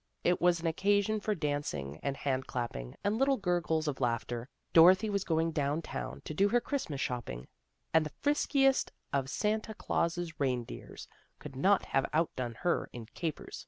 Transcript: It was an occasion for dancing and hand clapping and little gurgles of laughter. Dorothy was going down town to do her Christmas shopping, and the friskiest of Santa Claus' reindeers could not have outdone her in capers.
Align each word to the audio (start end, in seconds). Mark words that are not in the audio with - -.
It 0.23 0.41
was 0.41 0.59
an 0.59 0.65
occasion 0.65 1.19
for 1.19 1.35
dancing 1.35 1.99
and 2.01 2.17
hand 2.17 2.47
clapping 2.47 2.95
and 3.03 3.19
little 3.19 3.37
gurgles 3.37 3.87
of 3.87 4.01
laughter. 4.01 4.49
Dorothy 4.73 5.11
was 5.11 5.23
going 5.23 5.51
down 5.51 5.83
town 5.83 6.23
to 6.25 6.33
do 6.33 6.47
her 6.49 6.59
Christmas 6.59 6.99
shopping, 6.99 7.47
and 7.93 8.03
the 8.03 8.09
friskiest 8.19 8.89
of 9.13 9.29
Santa 9.29 9.75
Claus' 9.75 10.33
reindeers 10.39 11.07
could 11.37 11.55
not 11.55 11.85
have 11.85 12.09
outdone 12.15 12.55
her 12.63 12.89
in 12.91 13.05
capers. 13.13 13.59